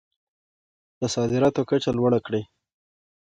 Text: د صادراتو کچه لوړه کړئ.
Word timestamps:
د 0.99 1.01
صادراتو 1.15 1.61
کچه 1.69 1.91
لوړه 1.97 2.19
کړئ. 2.25 2.43